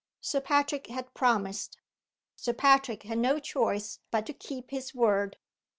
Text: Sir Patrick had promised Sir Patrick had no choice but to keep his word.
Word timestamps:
Sir 0.19 0.41
Patrick 0.41 0.87
had 0.87 1.13
promised 1.13 1.77
Sir 2.35 2.53
Patrick 2.53 3.03
had 3.03 3.19
no 3.19 3.37
choice 3.37 3.99
but 4.09 4.25
to 4.25 4.33
keep 4.33 4.71
his 4.71 4.95
word. 4.95 5.37